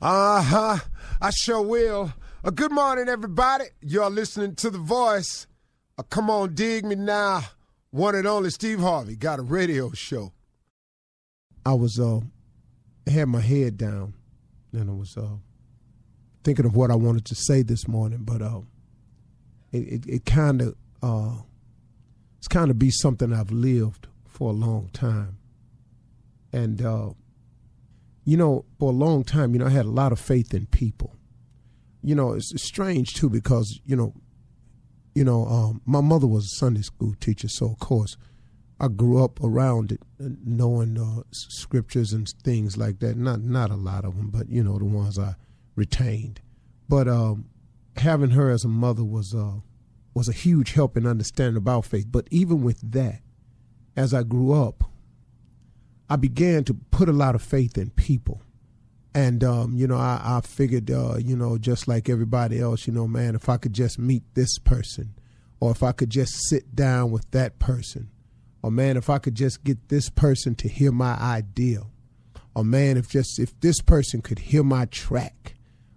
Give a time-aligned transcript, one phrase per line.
[0.00, 0.78] Uh huh.
[1.20, 2.12] I sure will.
[2.44, 3.64] Uh, good morning, everybody.
[3.80, 5.48] You're listening to The Voice.
[5.98, 7.42] Uh, come on, dig me now.
[7.90, 10.32] One and only Steve Harvey got a radio show.
[11.66, 12.20] I was uh
[13.10, 14.14] had my head down
[14.72, 15.36] and I was uh
[16.44, 18.60] thinking of what I wanted to say this morning, but uh
[19.72, 21.42] it it, it kind of uh
[22.38, 25.38] it's kind of be something I've lived for a long time.
[26.52, 27.10] And uh
[28.28, 30.66] you know, for a long time, you know, I had a lot of faith in
[30.66, 31.16] people.
[32.02, 34.12] You know, it's, strange too because you know,
[35.14, 38.18] you know, um, my mother was a Sunday school teacher, so of course,
[38.78, 43.16] I grew up around it, uh, knowing uh, scriptures and things like that.
[43.16, 45.36] Not not a lot of them, but you know, the ones I
[45.74, 46.42] retained.
[46.86, 47.46] But um,
[47.96, 49.60] having her as a mother was uh,
[50.12, 52.04] was a huge help in understanding about faith.
[52.10, 53.22] But even with that,
[53.96, 54.84] as I grew up,
[56.08, 58.42] I began to put a lot of faith in people.
[59.14, 62.92] And, um, you know, I, I figured, uh, you know, just like everybody else, you
[62.92, 65.14] know, man, if I could just meet this person,
[65.60, 68.10] or if I could just sit down with that person,
[68.62, 71.82] or man, if I could just get this person to hear my idea,
[72.54, 75.54] or man, if just if this person could hear my track,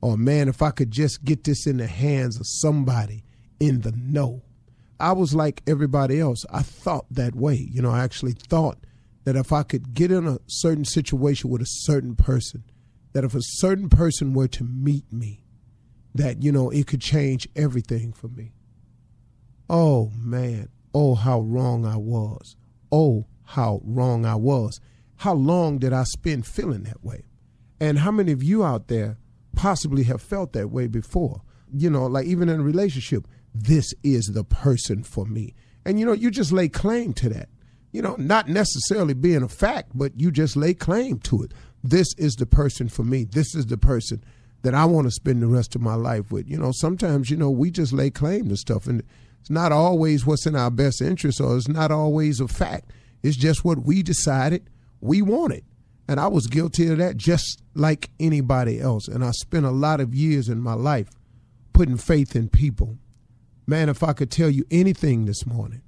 [0.00, 3.24] or man, if I could just get this in the hands of somebody
[3.60, 4.42] in the know.
[5.00, 6.44] I was like everybody else.
[6.52, 7.56] I thought that way.
[7.56, 8.78] You know, I actually thought
[9.24, 12.64] that if I could get in a certain situation with a certain person,
[13.12, 15.44] that if a certain person were to meet me,
[16.14, 18.52] that, you know, it could change everything for me.
[19.68, 20.68] Oh, man.
[20.92, 22.56] Oh, how wrong I was.
[22.92, 24.80] Oh, how wrong I was.
[25.16, 27.24] How long did I spend feeling that way?
[27.80, 29.18] And how many of you out there
[29.56, 31.42] possibly have felt that way before?
[31.72, 35.54] You know, like even in a relationship, this is the person for me.
[35.84, 37.48] And, you know, you just lay claim to that
[37.94, 41.52] you know, not necessarily being a fact, but you just lay claim to it.
[41.84, 43.22] This is the person for me.
[43.22, 44.24] This is the person
[44.62, 46.50] that I want to spend the rest of my life with.
[46.50, 49.04] You know, sometimes, you know, we just lay claim to stuff and
[49.40, 52.90] it's not always what's in our best interest or it's not always a fact.
[53.22, 54.68] It's just what we decided
[55.00, 55.64] we wanted.
[56.08, 59.06] And I was guilty of that just like anybody else.
[59.06, 61.10] And I spent a lot of years in my life
[61.72, 62.98] putting faith in people.
[63.68, 65.82] Man, if I could tell you anything this morning,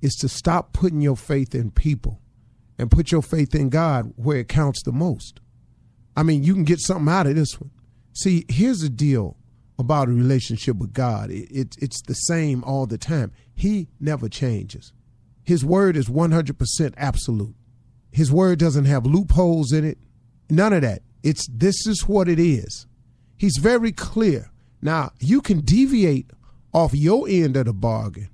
[0.00, 2.20] is to stop putting your faith in people
[2.78, 5.40] and put your faith in God where it counts the most.
[6.16, 7.70] I mean, you can get something out of this one.
[8.14, 9.36] See, here's the deal
[9.78, 13.32] about a relationship with God it, it, it's the same all the time.
[13.54, 14.92] He never changes.
[15.42, 17.54] His word is 100% absolute.
[18.10, 19.98] His word doesn't have loopholes in it,
[20.48, 21.02] none of that.
[21.22, 22.86] It's this is what it is.
[23.36, 24.50] He's very clear.
[24.80, 26.30] Now, you can deviate
[26.72, 28.29] off your end of the bargain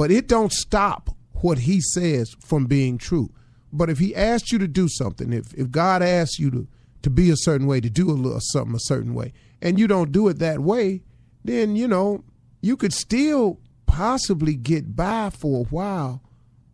[0.00, 1.10] but it don't stop
[1.42, 3.28] what he says from being true.
[3.70, 6.66] But if he asks you to do something, if, if God asks you to,
[7.02, 9.86] to be a certain way, to do a little something a certain way, and you
[9.86, 11.02] don't do it that way,
[11.44, 12.24] then, you know,
[12.62, 16.22] you could still possibly get by for a while.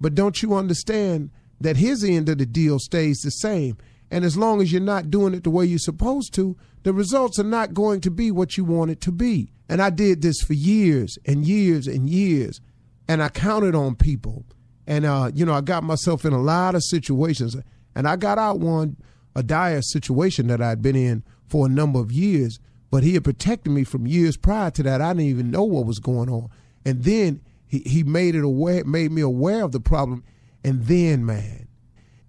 [0.01, 3.77] But don't you understand that his end of the deal stays the same?
[4.09, 7.41] And as long as you're not doing it the way you're supposed to, the results
[7.41, 9.51] are not going to be what you want it to be.
[9.69, 12.61] And I did this for years and years and years
[13.09, 14.44] and I counted on people.
[14.87, 17.56] And, uh, you know, I got myself in a lot of situations.
[17.94, 18.97] And I got out one,
[19.34, 22.59] a dire situation that I'd been in for a number of years.
[22.91, 25.00] But he had protected me from years prior to that.
[25.00, 26.49] I didn't even know what was going on.
[26.84, 30.25] And then he, he made it aware, made me aware of the problem.
[30.65, 31.69] And then, man,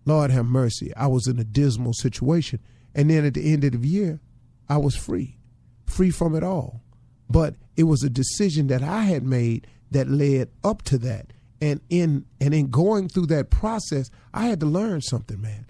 [0.05, 2.59] Lord have mercy, I was in a dismal situation.
[2.95, 4.19] And then at the end of the year,
[4.67, 5.37] I was free,
[5.85, 6.81] free from it all.
[7.29, 11.33] But it was a decision that I had made that led up to that.
[11.59, 15.65] And in and in going through that process, I had to learn something, man.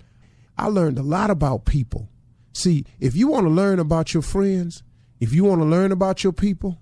[0.57, 2.09] I learned a lot about people.
[2.53, 4.83] See, if you want to learn about your friends,
[5.19, 6.79] if you want to learn about your people,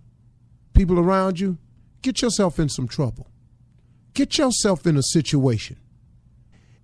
[0.74, 1.58] people around you,
[2.02, 3.28] get yourself in some trouble.
[4.14, 5.78] Get yourself in a situation.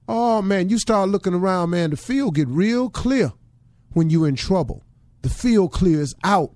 [0.07, 3.31] Oh man, you start looking around, man, the field get real clear
[3.93, 4.83] when you're in trouble.
[5.21, 6.51] The field clears out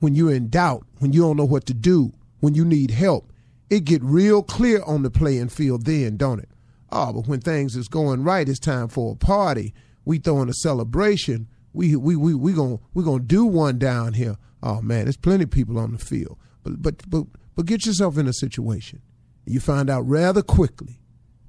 [0.00, 2.12] when you're in doubt, when you don't know what to do,
[2.42, 3.32] when you need help.
[3.70, 6.50] It get real clear on the playing field then, don't it?
[6.90, 9.72] Oh, but when things is going right, it's time for a party.
[10.04, 11.48] We throwing a celebration.
[11.72, 14.36] We we we we gonna we gonna do one down here.
[14.60, 16.36] Oh man, there's plenty of people on the field.
[16.64, 19.00] But but but but get yourself in a situation.
[19.46, 21.00] You find out rather quickly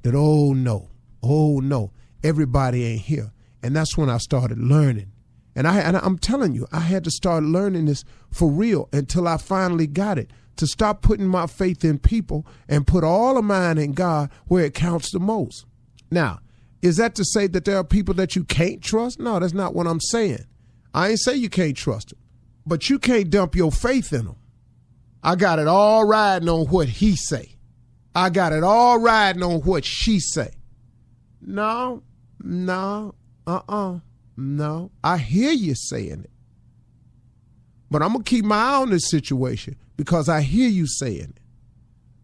[0.04, 0.92] that oh no,
[1.24, 1.92] oh no,
[2.24, 3.34] everybody ain't here.
[3.64, 5.12] And that's when I started learning.
[5.56, 9.28] And I and I'm telling you, I had to start learning this for real until
[9.28, 13.46] I finally got it to stop putting my faith in people and put all of
[13.46, 15.66] mine in God where it counts the most.
[16.12, 16.40] Now,
[16.82, 19.20] is that to say that there are people that you can't trust?
[19.20, 20.46] No, that's not what I'm saying.
[20.94, 22.20] I ain't say you can't trust them,
[22.66, 24.36] but you can't dump your faith in them.
[25.24, 27.56] I got it all riding on what he say.
[28.14, 30.52] I got it all riding on what she say.
[31.42, 32.04] No,
[32.42, 33.16] no,
[33.48, 34.00] uh-uh,
[34.38, 34.92] no.
[35.04, 36.32] I hear you saying it.
[37.90, 41.34] But I'm going to keep my eye on this situation because I hear you saying
[41.36, 41.40] it.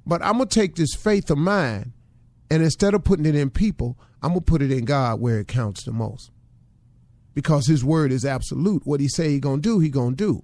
[0.06, 1.94] But I'm going to take this faith of mine
[2.50, 5.40] and instead of putting it in people, I'm going to put it in God where
[5.40, 6.32] it counts the most.
[7.36, 8.86] Because his word is absolute.
[8.86, 10.44] What he say he going to do, he going to do.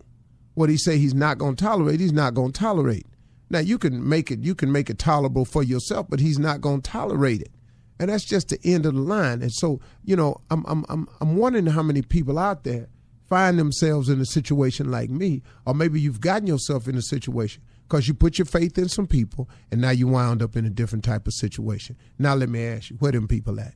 [0.54, 3.08] What he say he's not going to tolerate, he's not going to tolerate.
[3.50, 6.62] Now you can make it you can make it tolerable for yourself, but he's not
[6.62, 7.52] going to tolerate it.
[8.00, 9.42] And that's just the end of the line.
[9.42, 12.90] And so, you know, I'm I'm I'm I'm wondering how many people out there
[13.28, 17.64] find themselves in a situation like me, or maybe you've gotten yourself in a situation
[17.88, 20.70] because you put your faith in some people and now you wound up in a
[20.70, 21.98] different type of situation.
[22.18, 23.76] Now let me ask you, where them people at?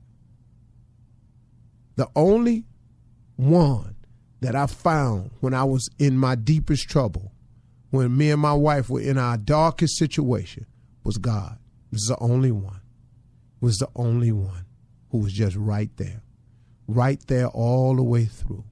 [1.96, 2.66] The only
[3.36, 3.96] one
[4.42, 7.32] that I found when I was in my deepest trouble,
[7.90, 10.66] when me and my wife were in our darkest situation,
[11.04, 11.58] was God.
[11.92, 12.79] This is the only one.
[13.62, 14.66] Was the only one
[15.10, 16.22] who was just right there.
[16.88, 18.64] Right there all the way through.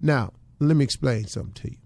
[0.00, 1.78] Now, let me explain something to you.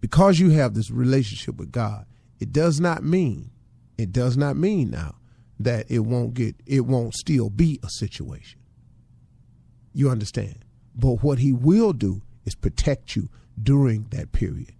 [0.00, 2.06] Because you have this relationship with God,
[2.38, 3.50] it does not mean,
[3.98, 5.16] it does not mean now
[5.58, 8.60] that it won't get, it won't still be a situation.
[9.92, 10.64] You understand?
[10.94, 13.28] But what he will do is protect you
[13.62, 14.72] during that period.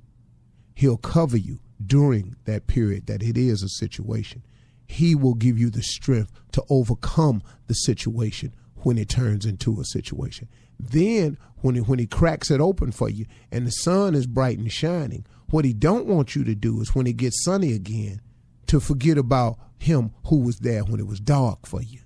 [0.80, 4.42] He'll cover you during that period that it is a situation.
[4.86, 9.84] He will give you the strength to overcome the situation when it turns into a
[9.84, 10.48] situation.
[10.78, 14.56] Then when he, when he cracks it open for you and the sun is bright
[14.56, 18.22] and shining, what he don't want you to do is when it gets sunny again
[18.68, 22.00] to forget about him who was there when it was dark for you.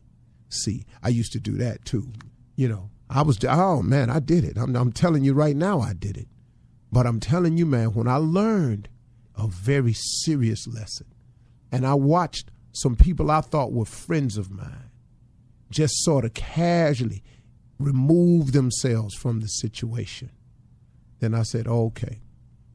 [0.49, 2.13] See, I used to do that too.
[2.57, 4.59] You know, I was oh man, I did it.
[4.59, 6.27] I'm, I'm telling you right now, I did it.
[6.95, 8.89] But I'm telling you, man, when I learned
[9.37, 11.09] a very serious lesson,
[11.73, 14.91] and I watched some people I thought were friends of mine
[15.71, 17.25] just sort of casually
[17.81, 20.31] remove themselves from the situation.
[21.19, 22.21] Then I said, okay.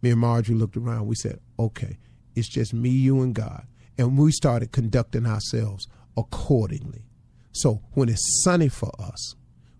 [0.01, 1.07] Me and Marjorie looked around.
[1.07, 1.97] We said, okay,
[2.35, 3.67] it's just me, you, and God.
[3.97, 5.87] And we started conducting ourselves
[6.17, 7.05] accordingly.
[7.53, 9.35] So when it's sunny for us,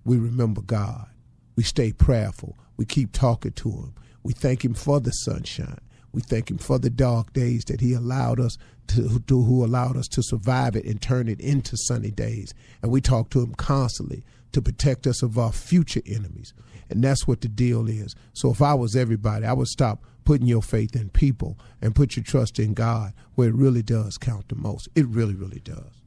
[0.06, 1.09] we remember God.
[1.57, 2.57] We stay prayerful.
[2.77, 3.94] We keep talking to Him.
[4.24, 5.80] We thank Him for the sunshine.
[6.12, 8.57] We thank Him for the dark days that He allowed us
[8.88, 12.54] to, who allowed us to survive it and turn it into sunny days.
[12.81, 16.54] And we talk to Him constantly to protect us of our future enemies.
[16.89, 18.16] And that's what the deal is.
[18.33, 22.15] So if I was everybody, I would stop putting your faith in people and put
[22.15, 24.89] your trust in God where it really does count the most.
[24.95, 25.99] It really, really does.